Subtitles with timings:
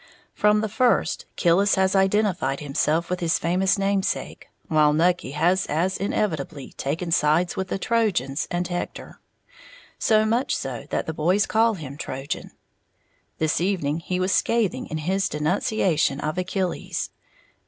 [0.33, 5.95] From the first, Killis has identified himself with his famous namesake, while Nucky has as
[5.95, 9.19] inevitably taken sides with the Trojans and Hector,
[9.99, 12.49] so much so that the boys call him "Trojan."
[13.37, 17.11] This evening he was scathing in his denunciation of Achilles.